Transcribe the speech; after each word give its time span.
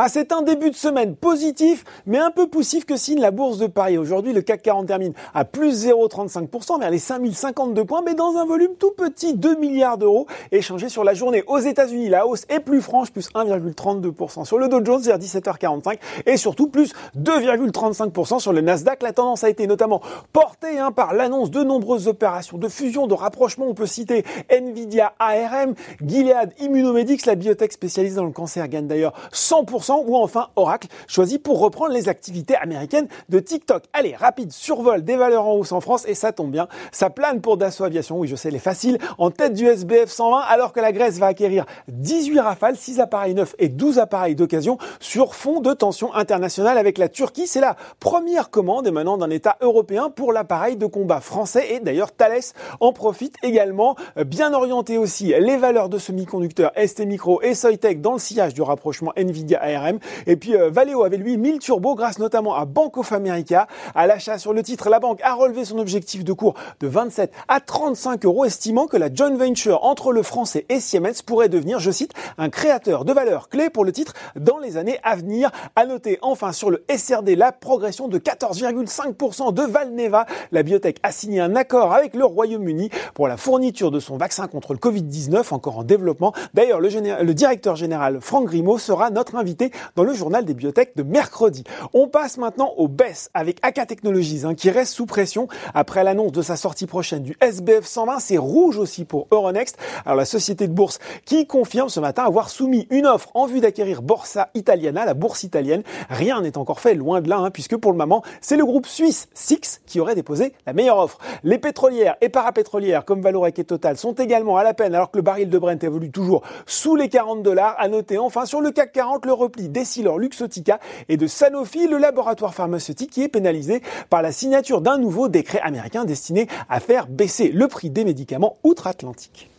Ah, 0.00 0.08
c'est 0.08 0.30
un 0.30 0.42
début 0.42 0.70
de 0.70 0.76
semaine 0.76 1.16
positif, 1.16 1.84
mais 2.06 2.18
un 2.18 2.30
peu 2.30 2.46
poussif 2.46 2.84
que 2.84 2.94
signe 2.94 3.18
la 3.18 3.32
bourse 3.32 3.58
de 3.58 3.66
Paris. 3.66 3.98
Aujourd'hui, 3.98 4.32
le 4.32 4.42
CAC 4.42 4.62
40 4.62 4.86
termine 4.86 5.12
à 5.34 5.44
plus 5.44 5.88
0,35% 5.88 6.78
vers 6.78 6.88
les 6.88 7.00
5052 7.00 7.84
points, 7.84 8.02
mais 8.06 8.14
dans 8.14 8.36
un 8.36 8.44
volume 8.44 8.76
tout 8.78 8.92
petit, 8.92 9.34
2 9.34 9.56
milliards 9.56 9.98
d'euros 9.98 10.28
échangés 10.52 10.88
sur 10.88 11.02
la 11.02 11.14
journée. 11.14 11.42
Aux 11.48 11.58
États-Unis, 11.58 12.10
la 12.10 12.28
hausse 12.28 12.44
est 12.48 12.60
plus 12.60 12.80
franche, 12.80 13.10
plus 13.10 13.28
1,32% 13.30 14.44
sur 14.44 14.58
le 14.58 14.68
Dow 14.68 14.84
Jones 14.84 15.00
vers 15.00 15.18
17h45 15.18 15.98
et 16.26 16.36
surtout 16.36 16.68
plus 16.68 16.92
2,35% 17.20 18.38
sur 18.38 18.52
le 18.52 18.60
Nasdaq. 18.60 19.02
La 19.02 19.12
tendance 19.12 19.42
a 19.42 19.48
été 19.48 19.66
notamment 19.66 20.00
portée 20.32 20.78
hein, 20.78 20.92
par 20.92 21.12
l'annonce 21.12 21.50
de 21.50 21.64
nombreuses 21.64 22.06
opérations 22.06 22.56
de 22.56 22.68
fusion, 22.68 23.08
de 23.08 23.14
rapprochement. 23.14 23.66
On 23.66 23.74
peut 23.74 23.86
citer 23.86 24.24
Nvidia, 24.48 25.14
ARM, 25.18 25.74
Gilead, 26.06 26.52
Immunomedics, 26.60 27.26
la 27.26 27.34
biotech 27.34 27.72
spécialisée 27.72 28.14
dans 28.14 28.26
le 28.26 28.30
cancer 28.30 28.68
gagne 28.68 28.86
d'ailleurs 28.86 29.14
100% 29.32 29.87
ou 29.96 30.16
enfin 30.16 30.48
Oracle, 30.56 30.88
choisi 31.06 31.38
pour 31.38 31.60
reprendre 31.60 31.92
les 31.92 32.08
activités 32.08 32.56
américaines 32.56 33.08
de 33.28 33.38
TikTok. 33.38 33.84
Allez, 33.92 34.14
rapide 34.14 34.52
survol 34.52 35.04
des 35.04 35.16
valeurs 35.16 35.46
en 35.46 35.54
hausse 35.54 35.72
en 35.72 35.80
France 35.80 36.04
et 36.06 36.14
ça 36.14 36.32
tombe 36.32 36.50
bien, 36.50 36.68
ça 36.92 37.10
plane 37.10 37.40
pour 37.40 37.56
Dassault 37.56 37.84
Aviation, 37.84 38.18
oui 38.18 38.28
je 38.28 38.36
sais, 38.36 38.50
les 38.50 38.58
faciles, 38.58 38.98
en 39.18 39.30
tête 39.30 39.54
du 39.54 39.66
SBF 39.66 40.10
120 40.10 40.40
alors 40.40 40.72
que 40.72 40.80
la 40.80 40.92
Grèce 40.92 41.18
va 41.18 41.26
acquérir 41.26 41.64
18 41.88 42.40
rafales, 42.40 42.76
6 42.76 43.00
appareils 43.00 43.34
neufs 43.34 43.54
et 43.58 43.68
12 43.68 43.98
appareils 43.98 44.34
d'occasion 44.34 44.78
sur 45.00 45.34
fond 45.34 45.60
de 45.60 45.72
tension 45.72 46.14
internationale 46.14 46.78
avec 46.78 46.98
la 46.98 47.08
Turquie. 47.08 47.46
C'est 47.46 47.60
la 47.60 47.76
première 48.00 48.50
commande 48.50 48.86
émanant 48.86 49.16
d'un 49.16 49.30
État 49.30 49.56
européen 49.60 50.10
pour 50.10 50.32
l'appareil 50.32 50.76
de 50.76 50.86
combat 50.86 51.20
français. 51.20 51.74
Et 51.74 51.80
d'ailleurs 51.80 52.12
Thales 52.12 52.52
en 52.80 52.92
profite 52.92 53.36
également, 53.42 53.96
bien 54.26 54.52
orienté 54.52 54.98
aussi 54.98 55.32
les 55.38 55.56
valeurs 55.56 55.88
de 55.88 55.98
semi-conducteurs 55.98 56.72
ST 56.76 57.00
Micro 57.06 57.40
et 57.42 57.54
Soitec 57.54 58.00
dans 58.00 58.12
le 58.12 58.18
sillage 58.18 58.54
du 58.54 58.62
rapprochement 58.62 59.12
Nvidia 59.16 59.60
ARM 59.62 59.77
et 60.26 60.36
puis 60.36 60.56
euh, 60.56 60.70
Valeo 60.70 61.04
avait 61.04 61.16
lui 61.16 61.36
1000 61.36 61.58
turbos 61.58 61.94
grâce 61.94 62.18
notamment 62.18 62.54
à 62.54 62.64
Bank 62.64 62.96
of 62.96 63.12
America. 63.12 63.66
À 63.94 64.06
l'achat 64.06 64.38
sur 64.38 64.52
le 64.52 64.62
titre, 64.62 64.88
la 64.88 65.00
banque 65.00 65.20
a 65.22 65.34
relevé 65.34 65.64
son 65.64 65.78
objectif 65.78 66.24
de 66.24 66.32
cours 66.32 66.54
de 66.80 66.88
27 66.88 67.32
à 67.48 67.60
35 67.60 68.24
euros, 68.24 68.44
estimant 68.44 68.86
que 68.86 68.96
la 68.96 69.12
joint 69.12 69.36
venture 69.36 69.84
entre 69.84 70.12
le 70.12 70.22
français 70.22 70.66
et 70.68 70.80
Siemens 70.80 71.22
pourrait 71.24 71.48
devenir, 71.48 71.78
je 71.78 71.90
cite, 71.90 72.12
un 72.38 72.50
créateur 72.50 73.04
de 73.04 73.12
valeur 73.12 73.48
clé 73.48 73.70
pour 73.70 73.84
le 73.84 73.92
titre 73.92 74.14
dans 74.36 74.58
les 74.58 74.76
années 74.76 74.98
à 75.02 75.16
venir. 75.16 75.50
À 75.76 75.86
noter 75.86 76.18
enfin 76.22 76.52
sur 76.52 76.70
le 76.70 76.84
SRD 76.94 77.36
la 77.36 77.52
progression 77.52 78.08
de 78.08 78.18
14,5% 78.18 79.52
de 79.52 79.62
Valneva. 79.62 80.26
La 80.52 80.62
biotech 80.62 80.98
a 81.02 81.12
signé 81.12 81.40
un 81.40 81.56
accord 81.56 81.92
avec 81.92 82.14
le 82.14 82.24
Royaume-Uni 82.24 82.90
pour 83.14 83.28
la 83.28 83.36
fourniture 83.36 83.90
de 83.90 84.00
son 84.00 84.16
vaccin 84.16 84.48
contre 84.48 84.72
le 84.72 84.78
Covid-19 84.78 85.52
encore 85.52 85.78
en 85.78 85.84
développement. 85.84 86.32
D'ailleurs, 86.54 86.80
le, 86.80 86.88
le 87.22 87.34
directeur 87.34 87.76
général 87.76 88.20
Franck 88.20 88.46
Grimaud 88.46 88.78
sera 88.78 89.10
notre 89.10 89.36
invité 89.36 89.67
dans 89.96 90.04
le 90.04 90.12
journal 90.12 90.44
des 90.44 90.54
biotech 90.54 90.96
de 90.96 91.02
mercredi. 91.02 91.64
On 91.92 92.08
passe 92.08 92.38
maintenant 92.38 92.72
aux 92.76 92.88
baisses 92.88 93.30
avec 93.34 93.58
AK 93.62 93.86
Technologies 93.86 94.42
hein, 94.44 94.54
qui 94.54 94.70
reste 94.70 94.92
sous 94.92 95.06
pression 95.06 95.48
après 95.74 96.04
l'annonce 96.04 96.32
de 96.32 96.42
sa 96.42 96.56
sortie 96.56 96.86
prochaine 96.86 97.22
du 97.22 97.36
SBF 97.40 97.84
120. 97.84 98.18
C'est 98.20 98.38
rouge 98.38 98.78
aussi 98.78 99.04
pour 99.04 99.28
Euronext. 99.30 99.78
Alors 100.04 100.16
la 100.16 100.24
société 100.24 100.68
de 100.68 100.72
bourse 100.72 100.98
qui 101.24 101.46
confirme 101.46 101.88
ce 101.88 102.00
matin 102.00 102.24
avoir 102.24 102.50
soumis 102.50 102.86
une 102.90 103.06
offre 103.06 103.30
en 103.34 103.46
vue 103.46 103.60
d'acquérir 103.60 104.02
Borsa 104.02 104.50
Italiana, 104.54 105.04
la 105.04 105.14
bourse 105.14 105.42
italienne. 105.42 105.82
Rien 106.10 106.40
n'est 106.40 106.58
encore 106.58 106.80
fait, 106.80 106.94
loin 106.94 107.20
de 107.20 107.28
là, 107.28 107.38
hein, 107.38 107.50
puisque 107.50 107.76
pour 107.76 107.92
le 107.92 107.98
moment, 107.98 108.22
c'est 108.40 108.56
le 108.56 108.64
groupe 108.64 108.86
suisse 108.86 109.28
Six 109.34 109.80
qui 109.86 110.00
aurait 110.00 110.14
déposé 110.14 110.52
la 110.66 110.72
meilleure 110.72 110.98
offre. 110.98 111.18
Les 111.44 111.58
pétrolières 111.58 112.16
et 112.20 112.28
parapétrolières 112.28 113.04
comme 113.04 113.20
Valorec 113.20 113.58
et 113.58 113.64
Total 113.64 113.96
sont 113.96 114.14
également 114.14 114.56
à 114.56 114.64
la 114.64 114.74
peine 114.74 114.94
alors 114.94 115.10
que 115.10 115.18
le 115.18 115.22
baril 115.22 115.48
de 115.48 115.58
Brent 115.58 115.82
évolue 115.82 116.10
toujours 116.10 116.42
sous 116.66 116.96
les 116.96 117.08
40 117.08 117.42
dollars. 117.42 117.74
À 117.78 117.88
noter 117.88 118.18
enfin 118.18 118.46
sur 118.46 118.60
le 118.60 118.70
CAC 118.70 118.92
40 118.92 119.26
le 119.26 119.32
repli 119.48 119.68
d'Essilor 119.70 120.18
Luxotica 120.18 120.78
et 121.08 121.16
de 121.16 121.26
Sanofi, 121.26 121.88
le 121.88 121.96
laboratoire 121.96 122.54
pharmaceutique 122.54 123.10
qui 123.10 123.22
est 123.22 123.28
pénalisé 123.28 123.82
par 124.10 124.20
la 124.20 124.30
signature 124.30 124.82
d'un 124.82 124.98
nouveau 124.98 125.28
décret 125.28 125.60
américain 125.60 126.04
destiné 126.04 126.48
à 126.68 126.80
faire 126.80 127.06
baisser 127.06 127.48
le 127.48 127.66
prix 127.66 127.88
des 127.88 128.04
médicaments 128.04 128.58
outre-Atlantique. 128.62 129.50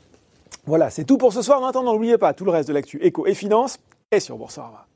Voilà, 0.66 0.92
c'est 0.92 1.06
tout 1.06 1.18
pour 1.18 1.34
ce 1.34 1.42
soir. 1.42 1.62
En 1.62 1.66
attendant, 1.66 1.94
n'oubliez 1.94 2.20
pas 2.20 2.34
tout 2.34 2.46
le 2.46 2.52
reste 2.52 2.68
de 2.68 2.74
l'actu 2.74 3.00
éco 3.02 3.26
et 3.26 3.34
finance 3.34 3.80
est 4.12 4.20
sur 4.20 4.38
Boursorama. 4.38 4.89